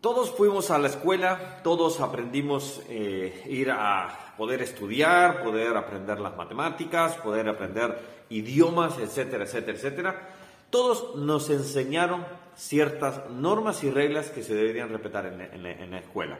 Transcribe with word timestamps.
Todos 0.00 0.30
fuimos 0.30 0.70
a 0.70 0.78
la 0.78 0.86
escuela, 0.86 1.60
todos 1.64 2.00
aprendimos 2.00 2.80
eh, 2.88 3.44
ir 3.48 3.72
a 3.72 4.34
poder 4.36 4.62
estudiar, 4.62 5.42
poder 5.42 5.76
aprender 5.76 6.20
las 6.20 6.36
matemáticas, 6.36 7.16
poder 7.16 7.48
aprender 7.48 7.98
idiomas, 8.30 8.96
etcétera, 8.98 9.42
etcétera, 9.42 9.76
etcétera. 9.76 10.28
Todos 10.70 11.16
nos 11.16 11.50
enseñaron 11.50 12.24
ciertas 12.54 13.28
normas 13.30 13.82
y 13.82 13.90
reglas 13.90 14.30
que 14.30 14.44
se 14.44 14.54
deberían 14.54 14.90
respetar 14.90 15.26
en, 15.26 15.66
en 15.66 15.90
la 15.90 15.98
escuela. 15.98 16.38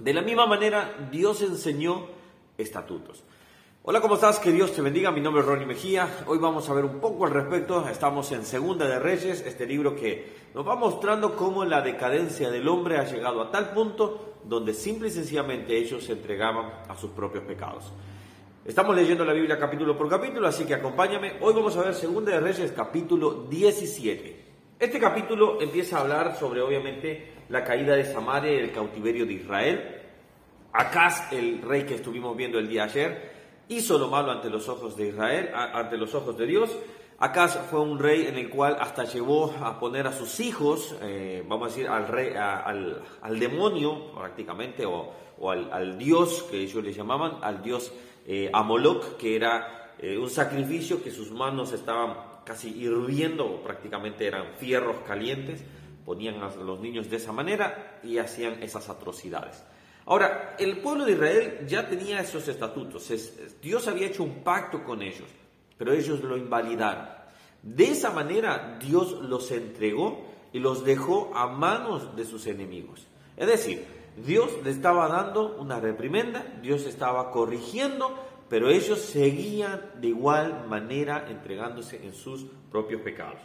De 0.00 0.12
la 0.12 0.22
misma 0.22 0.46
manera, 0.46 1.08
Dios 1.12 1.40
enseñó 1.40 2.08
estatutos. 2.58 3.22
Hola, 3.84 4.00
¿cómo 4.00 4.14
estás? 4.14 4.38
Que 4.38 4.52
Dios 4.52 4.72
te 4.72 4.80
bendiga. 4.80 5.10
Mi 5.10 5.20
nombre 5.20 5.42
es 5.42 5.48
Ronnie 5.48 5.66
Mejía. 5.66 6.08
Hoy 6.28 6.38
vamos 6.38 6.70
a 6.70 6.72
ver 6.72 6.84
un 6.84 7.00
poco 7.00 7.26
al 7.26 7.32
respecto. 7.32 7.88
Estamos 7.88 8.30
en 8.30 8.44
Segunda 8.44 8.86
de 8.86 9.00
Reyes, 9.00 9.44
este 9.44 9.66
libro 9.66 9.96
que 9.96 10.34
nos 10.54 10.64
va 10.64 10.76
mostrando 10.76 11.34
cómo 11.34 11.64
la 11.64 11.82
decadencia 11.82 12.48
del 12.48 12.68
hombre 12.68 12.98
ha 12.98 13.02
llegado 13.02 13.42
a 13.42 13.50
tal 13.50 13.72
punto 13.72 14.36
donde 14.44 14.72
simple 14.72 15.08
y 15.08 15.10
sencillamente 15.10 15.76
ellos 15.76 16.04
se 16.04 16.12
entregaban 16.12 16.70
a 16.88 16.94
sus 16.94 17.10
propios 17.10 17.42
pecados. 17.42 17.92
Estamos 18.64 18.94
leyendo 18.94 19.24
la 19.24 19.32
Biblia 19.32 19.58
capítulo 19.58 19.98
por 19.98 20.08
capítulo, 20.08 20.46
así 20.46 20.64
que 20.64 20.74
acompáñame. 20.74 21.38
Hoy 21.40 21.52
vamos 21.52 21.76
a 21.76 21.82
ver 21.82 21.94
Segunda 21.94 22.30
de 22.30 22.38
Reyes 22.38 22.70
capítulo 22.70 23.46
17. 23.50 24.44
Este 24.78 25.00
capítulo 25.00 25.60
empieza 25.60 25.98
a 25.98 26.02
hablar 26.02 26.36
sobre 26.36 26.60
obviamente 26.60 27.32
la 27.48 27.64
caída 27.64 27.96
de 27.96 28.04
Samaria 28.04 28.52
y 28.52 28.58
el 28.58 28.70
cautiverio 28.70 29.26
de 29.26 29.32
Israel. 29.32 30.02
Acaz, 30.72 31.32
el 31.32 31.60
rey 31.62 31.82
que 31.82 31.96
estuvimos 31.96 32.36
viendo 32.36 32.60
el 32.60 32.68
día 32.68 32.84
ayer, 32.84 33.41
hizo 33.68 33.98
lo 33.98 34.08
malo 34.08 34.32
ante 34.32 34.50
los 34.50 34.68
ojos 34.68 34.96
de 34.96 35.08
Israel, 35.08 35.50
ante 35.54 35.96
los 35.96 36.14
ojos 36.14 36.36
de 36.36 36.46
Dios. 36.46 36.70
Acaz 37.18 37.56
fue 37.70 37.80
un 37.80 37.98
rey 37.98 38.26
en 38.26 38.36
el 38.36 38.50
cual 38.50 38.76
hasta 38.80 39.04
llevó 39.04 39.54
a 39.62 39.78
poner 39.78 40.08
a 40.08 40.12
sus 40.12 40.40
hijos, 40.40 40.96
eh, 41.02 41.44
vamos 41.46 41.66
a 41.66 41.70
decir, 41.70 41.88
al, 41.88 42.08
rey, 42.08 42.34
al, 42.34 43.38
demonio 43.38 44.12
prácticamente, 44.12 44.84
o, 44.84 45.12
al, 45.48 45.98
dios 45.98 46.44
que 46.50 46.58
ellos 46.58 46.82
le 46.82 46.92
llamaban, 46.92 47.38
al 47.42 47.62
dios 47.62 47.92
eh, 48.26 48.50
Amolok, 48.52 49.16
que 49.18 49.36
era 49.36 49.94
eh, 50.00 50.18
un 50.18 50.30
sacrificio 50.30 51.00
que 51.00 51.12
sus 51.12 51.30
manos 51.30 51.72
estaban 51.72 52.16
casi 52.44 52.70
hirviendo, 52.70 53.62
prácticamente 53.62 54.26
eran 54.26 54.54
fierros 54.56 54.96
calientes, 55.06 55.62
ponían 56.04 56.42
a 56.42 56.48
los 56.56 56.80
niños 56.80 57.08
de 57.08 57.18
esa 57.18 57.32
manera 57.32 58.00
y 58.02 58.18
hacían 58.18 58.62
esas 58.62 58.88
atrocidades. 58.88 59.62
Ahora, 60.06 60.56
el 60.58 60.78
pueblo 60.78 61.04
de 61.04 61.12
Israel 61.12 61.66
ya 61.66 61.88
tenía 61.88 62.20
esos 62.20 62.46
estatutos. 62.48 63.12
Dios 63.60 63.86
había 63.86 64.08
hecho 64.08 64.24
un 64.24 64.42
pacto 64.42 64.82
con 64.82 65.02
ellos, 65.02 65.28
pero 65.78 65.92
ellos 65.92 66.22
lo 66.22 66.36
invalidaron. 66.36 67.06
De 67.62 67.84
esa 67.84 68.10
manera 68.10 68.78
Dios 68.80 69.12
los 69.22 69.50
entregó 69.52 70.26
y 70.52 70.58
los 70.58 70.84
dejó 70.84 71.30
a 71.34 71.46
manos 71.46 72.16
de 72.16 72.24
sus 72.24 72.46
enemigos. 72.46 73.06
Es 73.36 73.46
decir, 73.46 73.86
Dios 74.16 74.50
le 74.64 74.70
estaba 74.70 75.08
dando 75.08 75.56
una 75.56 75.80
reprimenda, 75.80 76.44
Dios 76.60 76.84
estaba 76.86 77.30
corrigiendo, 77.30 78.14
pero 78.48 78.68
ellos 78.68 78.98
seguían 78.98 79.92
de 80.00 80.08
igual 80.08 80.66
manera 80.68 81.26
entregándose 81.28 82.04
en 82.04 82.12
sus 82.12 82.44
propios 82.70 83.00
pecados. 83.00 83.40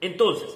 Entonces, 0.00 0.48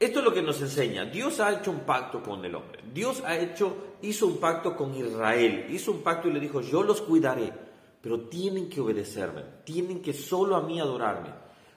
esto 0.00 0.20
es 0.20 0.24
lo 0.24 0.32
que 0.32 0.40
nos 0.40 0.62
enseña. 0.62 1.04
Dios 1.04 1.40
ha 1.40 1.52
hecho 1.52 1.70
un 1.70 1.80
pacto 1.80 2.22
con 2.22 2.42
el 2.42 2.54
hombre. 2.54 2.80
Dios 2.92 3.22
ha 3.24 3.36
hecho, 3.36 3.76
hizo 4.00 4.26
un 4.26 4.38
pacto 4.38 4.74
con 4.74 4.94
Israel. 4.94 5.66
Hizo 5.68 5.92
un 5.92 6.00
pacto 6.00 6.28
y 6.28 6.32
le 6.32 6.40
dijo, 6.40 6.62
yo 6.62 6.82
los 6.82 7.02
cuidaré, 7.02 7.52
pero 8.00 8.20
tienen 8.20 8.70
que 8.70 8.80
obedecerme. 8.80 9.42
Tienen 9.64 10.00
que 10.00 10.14
solo 10.14 10.56
a 10.56 10.62
mí 10.62 10.80
adorarme. 10.80 11.28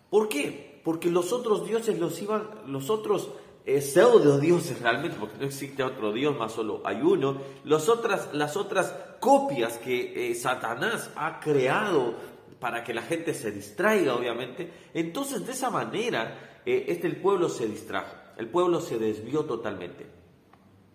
¿Por 0.10 0.30
qué? 0.30 0.80
Porque 0.86 1.12
los 1.12 1.34
otros 1.34 1.68
dioses 1.68 2.00
los 2.00 2.22
iban, 2.22 2.48
los 2.68 2.90
otros 2.90 3.30
eh, 3.66 3.82
pseudo 3.82 4.40
dioses 4.40 4.82
realmente, 4.82 5.18
porque 5.20 5.38
no 5.38 5.46
existe 5.46 5.84
otro 5.84 6.14
dios, 6.14 6.38
más 6.38 6.54
solo 6.54 6.82
hay 6.86 7.02
uno. 7.02 7.38
Las 7.66 7.90
otras, 7.90 8.30
las 8.34 8.56
otras 8.56 8.96
copias 9.20 9.78
que 9.78 10.32
eh, 10.32 10.36
Satanás 10.36 11.12
ha 11.18 11.42
creado 11.42 12.14
para 12.64 12.82
que 12.82 12.94
la 12.94 13.02
gente 13.02 13.34
se 13.34 13.52
distraiga, 13.52 14.16
obviamente. 14.16 14.72
Entonces, 14.94 15.46
de 15.46 15.52
esa 15.52 15.70
manera, 15.70 16.62
eh, 16.66 16.86
este 16.88 17.08
el 17.08 17.18
pueblo 17.18 17.50
se 17.50 17.68
distrajo, 17.68 18.16
el 18.38 18.48
pueblo 18.48 18.80
se 18.80 18.98
desvió 18.98 19.44
totalmente. 19.44 20.08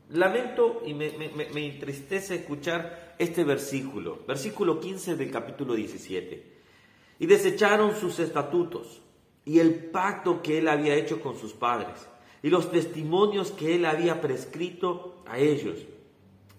Lamento 0.08 0.80
y 0.86 0.94
me, 0.94 1.10
me, 1.10 1.66
entristece 1.66 2.36
escuchar 2.36 3.16
este 3.18 3.44
versículo, 3.44 4.24
versículo 4.26 4.80
15 4.80 5.16
del 5.16 5.30
capítulo 5.30 5.74
17. 5.74 6.56
Y 7.18 7.26
desecharon 7.26 7.94
sus 7.94 8.18
estatutos 8.18 9.02
y 9.44 9.58
el 9.58 9.74
pacto 9.74 10.40
que 10.40 10.56
él 10.56 10.68
había 10.68 10.94
hecho 10.94 11.20
con 11.20 11.36
sus 11.36 11.52
padres 11.52 12.08
y 12.42 12.48
los 12.48 12.70
testimonios 12.70 13.50
que 13.50 13.74
él 13.74 13.84
había 13.84 14.22
prescrito 14.22 15.22
a 15.26 15.38
ellos. 15.38 15.76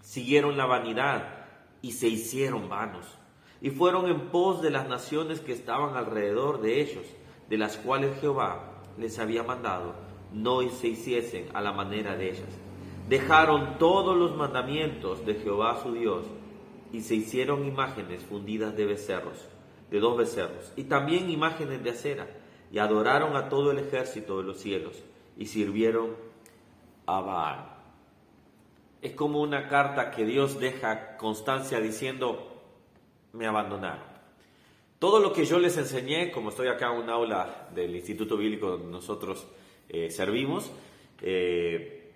Siguieron 0.03 0.55
la 0.55 0.67
vanidad 0.67 1.47
y 1.81 1.93
se 1.93 2.07
hicieron 2.07 2.69
vanos 2.69 3.18
y 3.61 3.69
fueron 3.71 4.07
en 4.07 4.29
pos 4.29 4.61
de 4.61 4.71
las 4.71 4.87
naciones 4.87 5.41
que 5.41 5.53
estaban 5.53 5.95
alrededor 5.95 6.61
de 6.61 6.81
ellos, 6.81 7.05
de 7.49 7.57
las 7.57 7.77
cuales 7.77 8.19
Jehová 8.19 8.83
les 8.97 9.19
había 9.19 9.43
mandado 9.43 9.93
no 10.31 10.61
se 10.69 10.87
hiciesen 10.87 11.47
a 11.53 11.61
la 11.61 11.71
manera 11.71 12.15
de 12.15 12.29
ellas. 12.29 12.49
Dejaron 13.07 13.77
todos 13.79 14.15
los 14.15 14.35
mandamientos 14.35 15.25
de 15.25 15.35
Jehová 15.35 15.79
su 15.81 15.93
Dios 15.93 16.25
y 16.91 17.01
se 17.01 17.15
hicieron 17.15 17.65
imágenes 17.65 18.23
fundidas 18.23 18.75
de 18.75 18.85
becerros, 18.85 19.47
de 19.89 19.99
dos 19.99 20.17
becerros, 20.17 20.71
y 20.75 20.83
también 20.83 21.29
imágenes 21.29 21.83
de 21.83 21.89
acera, 21.89 22.27
y 22.71 22.77
adoraron 22.77 23.35
a 23.35 23.49
todo 23.49 23.71
el 23.71 23.79
ejército 23.79 24.37
de 24.37 24.43
los 24.43 24.59
cielos 24.59 25.03
y 25.37 25.47
sirvieron 25.47 26.15
a 27.07 27.21
Baal. 27.21 27.75
Es 29.01 29.13
como 29.13 29.41
una 29.41 29.67
carta 29.69 30.11
que 30.11 30.25
Dios 30.25 30.59
deja 30.59 31.17
constancia 31.17 31.79
diciendo, 31.79 32.48
me 33.33 33.47
abandonaron. 33.47 34.03
Todo 34.99 35.19
lo 35.19 35.31
que 35.31 35.45
yo 35.45 35.59
les 35.59 35.77
enseñé, 35.77 36.31
como 36.31 36.49
estoy 36.49 36.67
acá 36.67 36.91
en 36.91 37.03
un 37.03 37.09
aula 37.09 37.69
del 37.73 37.95
Instituto 37.95 38.35
Bíblico 38.35 38.71
donde 38.71 38.91
nosotros 38.91 39.47
eh, 39.87 40.11
servimos, 40.11 40.69
eh, 41.21 42.11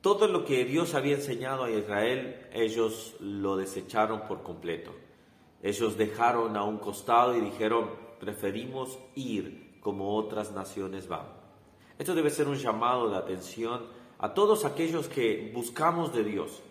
todo 0.00 0.26
lo 0.28 0.44
que 0.44 0.64
Dios 0.64 0.94
había 0.94 1.16
enseñado 1.16 1.64
a 1.64 1.70
Israel, 1.70 2.48
ellos 2.52 3.16
lo 3.20 3.56
desecharon 3.56 4.22
por 4.26 4.42
completo. 4.42 4.92
Ellos 5.62 5.96
dejaron 5.96 6.56
a 6.56 6.64
un 6.64 6.78
costado 6.78 7.36
y 7.36 7.40
dijeron, 7.40 7.90
preferimos 8.18 8.98
ir 9.14 9.78
como 9.80 10.16
otras 10.16 10.52
naciones 10.52 11.08
van. 11.08 11.26
Esto 11.98 12.14
debe 12.14 12.30
ser 12.30 12.48
un 12.48 12.56
llamado 12.56 13.10
de 13.10 13.16
atención 13.16 13.86
a 14.18 14.34
todos 14.34 14.64
aquellos 14.64 15.08
que 15.08 15.50
buscamos 15.54 16.12
de 16.12 16.24
Dios, 16.24 16.62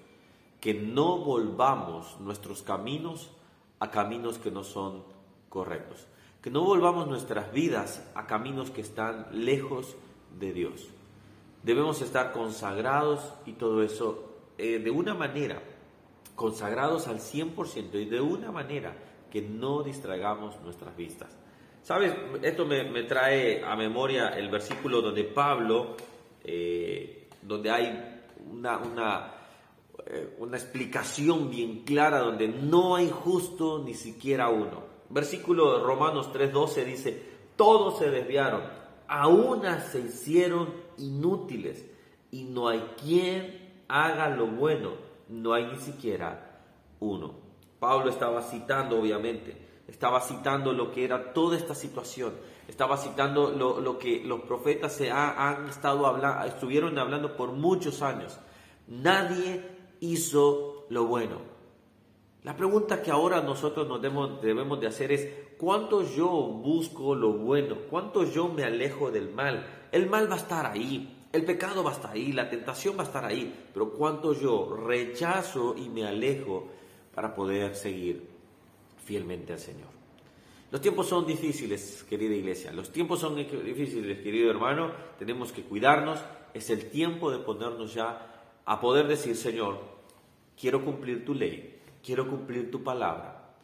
que 0.61 0.75
no 0.75 1.17
volvamos 1.17 2.19
nuestros 2.21 2.61
caminos 2.61 3.31
a 3.79 3.89
caminos 3.89 4.37
que 4.37 4.51
no 4.51 4.63
son 4.63 5.03
correctos. 5.49 6.07
Que 6.41 6.51
no 6.51 6.61
volvamos 6.63 7.07
nuestras 7.07 7.51
vidas 7.51 8.07
a 8.13 8.27
caminos 8.27 8.69
que 8.69 8.81
están 8.81 9.27
lejos 9.31 9.95
de 10.39 10.53
Dios. 10.53 10.87
Debemos 11.63 12.01
estar 12.01 12.31
consagrados 12.31 13.33
y 13.45 13.53
todo 13.53 13.81
eso 13.81 14.35
eh, 14.57 14.77
de 14.77 14.91
una 14.91 15.15
manera, 15.15 15.61
consagrados 16.35 17.07
al 17.07 17.19
100% 17.19 17.95
y 17.95 18.05
de 18.05 18.21
una 18.21 18.51
manera 18.51 18.95
que 19.31 19.41
no 19.41 19.81
distraigamos 19.81 20.59
nuestras 20.61 20.95
vistas. 20.95 21.35
¿Sabes? 21.81 22.13
Esto 22.43 22.65
me, 22.67 23.03
trae 23.03 23.65
a 23.65 23.75
memoria 23.75 24.29
el 24.29 24.49
versículo 24.49 25.01
donde 25.01 25.23
Pablo, 25.23 25.97
eh, 26.43 27.27
donde 27.41 27.71
hay 27.71 28.21
una, 28.51 28.77
una 28.77 29.40
eh, 30.05 30.35
una 30.39 30.57
explicación 30.57 31.49
bien 31.49 31.83
clara 31.83 32.19
donde 32.19 32.47
no 32.47 32.95
hay 32.95 33.09
justo 33.09 33.81
ni 33.83 33.93
siquiera 33.93 34.49
uno. 34.49 34.83
Versículo 35.09 35.77
de 35.77 35.83
Romanos 35.83 36.29
3:12 36.33 36.85
dice, 36.85 37.23
todos 37.55 37.99
se 37.99 38.09
desviaron, 38.09 38.61
a 39.07 39.27
una 39.27 39.81
se 39.81 39.99
hicieron 39.99 40.73
inútiles 40.97 41.85
y 42.31 42.43
no 42.43 42.69
hay 42.69 42.79
quien 43.01 43.83
haga 43.87 44.29
lo 44.29 44.47
bueno, 44.47 44.93
no 45.27 45.53
hay 45.53 45.65
ni 45.65 45.77
siquiera 45.77 46.61
uno. 46.99 47.35
Pablo 47.79 48.09
estaba 48.09 48.41
citando, 48.43 48.99
obviamente, 48.99 49.57
estaba 49.87 50.21
citando 50.21 50.71
lo 50.71 50.91
que 50.91 51.03
era 51.03 51.33
toda 51.33 51.57
esta 51.57 51.75
situación, 51.75 52.33
estaba 52.67 52.95
citando 52.95 53.51
lo, 53.51 53.97
que 53.97 54.23
los 54.23 54.41
profetas 54.41 54.93
se 54.93 55.11
han 55.11 55.67
estado 55.67 56.05
hablando, 56.07 56.45
estuvieron 56.45 56.97
hablando 56.97 57.35
por 57.35 57.51
muchos 57.51 58.01
años. 58.01 58.39
Nadie 58.87 59.80
hizo 60.01 60.85
lo 60.89 61.05
bueno. 61.05 61.37
La 62.43 62.57
pregunta 62.57 63.01
que 63.01 63.11
ahora 63.11 63.41
nosotros 63.41 63.87
nos 63.87 64.01
debemos, 64.01 64.79
de 64.81 64.87
hacer 64.87 65.11
es, 65.11 65.27
¿cuánto 65.57 66.03
yo 66.03 66.27
busco 66.27 67.15
lo 67.15 67.33
bueno? 67.33 67.77
¿Cuánto 67.89 68.23
yo 68.25 68.49
me 68.49 68.63
alejo 68.63 69.11
del 69.11 69.31
mal? 69.31 69.87
El 69.91 70.09
mal 70.09 70.29
va 70.29 70.35
a 70.35 70.39
estar 70.39 70.65
ahí, 70.65 71.27
el 71.31 71.45
pecado 71.45 71.83
va 71.83 71.91
a 71.91 71.93
estar 71.93 72.11
ahí, 72.11 72.31
la 72.33 72.49
tentación 72.49 72.97
va 72.97 73.03
a 73.03 73.05
estar 73.05 73.23
ahí, 73.23 73.69
pero 73.71 73.91
¿cuánto 73.91 74.33
yo 74.33 74.75
rechazo 74.75 75.75
y 75.77 75.87
me 75.89 76.03
alejo 76.03 76.67
para 77.13 77.35
poder 77.35 77.75
seguir 77.75 78.27
fielmente 79.05 79.53
al 79.53 79.59
Señor? 79.59 79.89
Los 80.71 80.81
tiempos 80.81 81.07
son 81.07 81.27
difíciles, 81.27 82.03
querida 82.09 82.33
iglesia. 82.33 82.71
Los 82.71 82.91
tiempos 82.91 83.19
son 83.19 83.35
difíciles, 83.35 84.19
querido 84.19 84.49
hermano. 84.49 84.91
Tenemos 85.19 85.51
que 85.51 85.63
cuidarnos, 85.63 86.19
es 86.53 86.69
el 86.69 86.89
tiempo 86.89 87.29
de 87.29 87.39
ponernos 87.39 87.93
ya 87.93 88.40
a 88.65 88.79
poder 88.79 89.07
decir, 89.07 89.35
Señor, 89.35 89.79
quiero 90.59 90.83
cumplir 90.83 91.25
tu 91.25 91.33
ley, 91.33 91.79
quiero 92.03 92.27
cumplir 92.27 92.69
tu 92.69 92.83
palabra. 92.83 93.55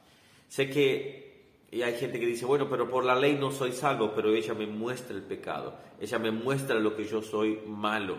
Sé 0.47 0.69
que 0.69 1.27
y 1.69 1.81
hay 1.81 1.95
gente 1.95 2.19
que 2.19 2.25
dice, 2.25 2.45
bueno, 2.45 2.69
pero 2.69 2.89
por 2.89 3.03
la 3.03 3.15
ley 3.15 3.35
no 3.35 3.51
soy 3.51 3.73
salvo, 3.73 4.13
pero 4.15 4.33
ella 4.33 4.53
me 4.53 4.67
muestra 4.67 5.15
el 5.15 5.23
pecado, 5.23 5.75
ella 5.99 6.17
me 6.17 6.31
muestra 6.31 6.79
lo 6.79 6.95
que 6.95 7.03
yo 7.03 7.21
soy 7.21 7.59
malo. 7.67 8.17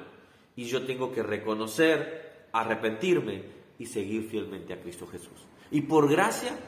Y 0.54 0.64
yo 0.64 0.84
tengo 0.84 1.12
que 1.12 1.22
reconocer, 1.22 2.48
arrepentirme 2.52 3.44
y 3.78 3.86
seguir 3.86 4.28
fielmente 4.28 4.74
a 4.74 4.80
Cristo 4.80 5.06
Jesús. 5.06 5.46
Y 5.70 5.82
por 5.82 6.10
gracia, 6.10 6.58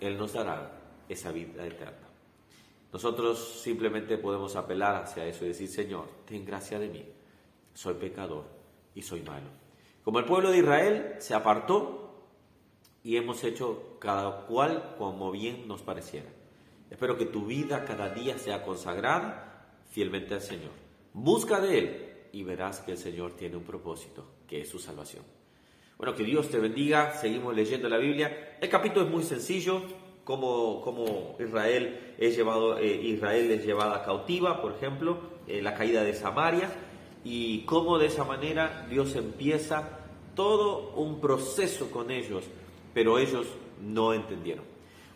Él 0.00 0.18
nos 0.18 0.32
dará 0.32 0.80
esa 1.08 1.30
vida 1.30 1.64
eterna. 1.64 2.08
Nosotros 2.92 3.60
simplemente 3.62 4.18
podemos 4.18 4.56
apelar 4.56 5.04
hacia 5.04 5.26
eso 5.26 5.44
y 5.44 5.48
decir, 5.48 5.68
Señor, 5.68 6.08
ten 6.24 6.44
gracia 6.44 6.78
de 6.80 6.88
mí, 6.88 7.04
soy 7.72 7.94
pecador 7.94 8.59
y 8.94 9.02
soy 9.02 9.22
malo. 9.22 9.48
Como 10.02 10.18
el 10.18 10.24
pueblo 10.24 10.50
de 10.50 10.58
Israel 10.58 11.14
se 11.18 11.34
apartó 11.34 12.26
y 13.02 13.16
hemos 13.16 13.44
hecho 13.44 13.96
cada 13.98 14.46
cual 14.46 14.94
como 14.98 15.30
bien 15.30 15.66
nos 15.68 15.82
pareciera. 15.82 16.28
Espero 16.90 17.16
que 17.16 17.26
tu 17.26 17.46
vida 17.46 17.84
cada 17.84 18.10
día 18.10 18.38
sea 18.38 18.62
consagrada 18.62 19.74
fielmente 19.90 20.34
al 20.34 20.40
Señor. 20.40 20.72
Busca 21.12 21.60
de 21.60 21.78
Él 21.78 22.12
y 22.32 22.42
verás 22.42 22.80
que 22.80 22.92
el 22.92 22.98
Señor 22.98 23.32
tiene 23.36 23.56
un 23.56 23.64
propósito, 23.64 24.24
que 24.46 24.60
es 24.60 24.68
su 24.68 24.78
salvación. 24.78 25.24
Bueno, 25.96 26.14
que 26.14 26.24
Dios 26.24 26.48
te 26.48 26.58
bendiga. 26.58 27.12
Seguimos 27.12 27.54
leyendo 27.54 27.88
la 27.88 27.98
Biblia. 27.98 28.56
El 28.60 28.68
capítulo 28.70 29.04
es 29.04 29.10
muy 29.12 29.22
sencillo, 29.22 29.82
como, 30.24 30.80
como 30.80 31.36
Israel, 31.38 32.14
es 32.18 32.36
llevado, 32.36 32.78
eh, 32.78 32.94
Israel 33.02 33.50
es 33.50 33.64
llevada 33.64 34.02
cautiva, 34.02 34.62
por 34.62 34.72
ejemplo, 34.72 35.18
eh, 35.46 35.60
la 35.60 35.74
caída 35.74 36.02
de 36.04 36.14
Samaria, 36.14 36.70
y 37.24 37.60
cómo 37.60 37.98
de 37.98 38.06
esa 38.06 38.24
manera 38.24 38.86
Dios 38.88 39.14
empieza 39.16 39.98
todo 40.34 40.92
un 40.96 41.20
proceso 41.20 41.90
con 41.90 42.10
ellos 42.10 42.44
pero 42.94 43.18
ellos 43.18 43.46
no 43.82 44.12
entendieron. 44.12 44.64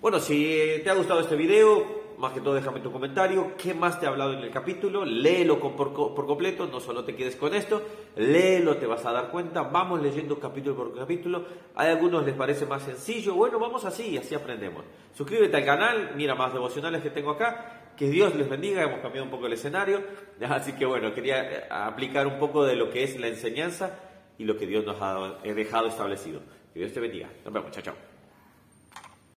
Bueno, 0.00 0.20
si 0.20 0.80
te 0.82 0.90
ha 0.90 0.94
gustado 0.94 1.20
este 1.20 1.36
video, 1.36 2.04
más 2.18 2.32
que 2.32 2.40
todo 2.40 2.54
déjame 2.54 2.80
tu 2.80 2.92
comentario, 2.92 3.52
qué 3.56 3.72
más 3.72 3.98
te 3.98 4.06
ha 4.06 4.10
hablado 4.10 4.34
en 4.34 4.40
el 4.40 4.50
capítulo, 4.50 5.04
léelo 5.04 5.58
por, 5.58 5.92
por, 5.94 6.26
completo, 6.26 6.66
no 6.66 6.78
solo 6.78 7.04
te 7.04 7.16
quedes 7.16 7.36
con 7.36 7.54
esto, 7.54 7.82
léelo, 8.16 8.76
te 8.76 8.86
vas 8.86 9.04
a 9.06 9.12
dar 9.12 9.30
cuenta, 9.30 9.62
vamos 9.62 10.02
leyendo 10.02 10.38
capítulo 10.38 10.76
por 10.76 10.94
capítulo, 10.94 11.44
hay 11.74 11.88
algunos 11.88 12.24
les 12.24 12.34
parece 12.34 12.66
más 12.66 12.82
sencillo, 12.82 13.34
bueno, 13.34 13.58
vamos 13.58 13.84
así, 13.84 14.16
así 14.18 14.34
aprendemos. 14.34 14.84
Suscríbete 15.14 15.56
al 15.56 15.64
canal, 15.64 16.12
mira 16.16 16.34
más 16.34 16.52
devocionales 16.52 17.02
que 17.02 17.10
tengo 17.10 17.30
acá, 17.30 17.83
que 17.96 18.08
Dios 18.08 18.34
les 18.34 18.48
bendiga, 18.48 18.82
hemos 18.82 19.00
cambiado 19.00 19.24
un 19.24 19.30
poco 19.30 19.46
el 19.46 19.52
escenario, 19.52 20.02
así 20.48 20.72
que 20.72 20.86
bueno, 20.86 21.14
quería 21.14 21.50
eh, 21.50 21.64
aplicar 21.70 22.26
un 22.26 22.38
poco 22.38 22.64
de 22.64 22.76
lo 22.76 22.90
que 22.90 23.04
es 23.04 23.18
la 23.18 23.28
enseñanza 23.28 23.98
y 24.38 24.44
lo 24.44 24.56
que 24.56 24.66
Dios 24.66 24.84
nos 24.84 25.00
ha 25.00 25.38
dejado 25.44 25.88
establecido. 25.88 26.40
Que 26.72 26.80
Dios 26.80 26.92
te 26.92 27.00
bendiga. 27.00 27.28
Nos 27.44 27.54
vemos. 27.54 27.70
Chao, 27.70 27.82
chao. 27.82 28.13